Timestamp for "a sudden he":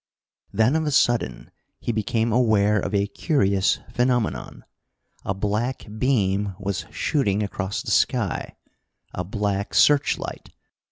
0.87-1.91